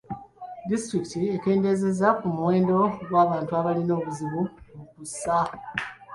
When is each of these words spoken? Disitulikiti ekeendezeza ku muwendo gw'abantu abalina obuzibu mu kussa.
Disitulikiti 0.69 1.27
ekeendezeza 1.35 2.07
ku 2.19 2.25
muwendo 2.35 2.77
gw'abantu 3.07 3.51
abalina 3.59 3.93
obuzibu 3.99 4.41
mu 4.75 4.83
kussa. 4.91 5.37